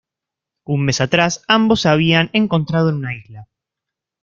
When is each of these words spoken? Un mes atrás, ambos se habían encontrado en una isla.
Un 0.73 0.79
mes 0.85 0.99
atrás, 0.99 1.43
ambos 1.47 1.81
se 1.81 1.89
habían 1.89 2.31
encontrado 2.33 2.89
en 2.89 2.95
una 2.95 3.13
isla. 3.13 3.47